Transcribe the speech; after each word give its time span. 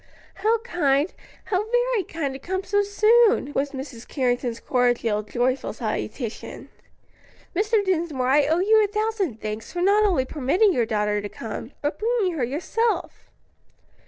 "How 0.33 0.57
kind, 0.61 1.13
how 1.45 1.63
very 1.69 2.03
kind, 2.03 2.33
to 2.33 2.39
come 2.39 2.63
so 2.63 2.81
soon!" 2.81 3.53
was 3.53 3.69
Mrs. 3.69 4.07
Carrington's 4.07 4.59
cordial, 4.59 5.21
joyful 5.21 5.73
salutation. 5.73 6.69
"Mr. 7.55 7.85
Dinsmore, 7.85 8.25
I 8.27 8.47
owe 8.47 8.57
you 8.61 8.83
a 8.83 8.87
thousand 8.87 9.39
thanks 9.39 9.71
for 9.71 9.81
not 9.83 10.03
only 10.03 10.25
permitting 10.25 10.73
your 10.73 10.87
daughter 10.87 11.21
to 11.21 11.29
come, 11.29 11.73
but 11.83 11.99
bringing 11.99 12.31
her 12.33 12.43
yourself." 12.43 13.29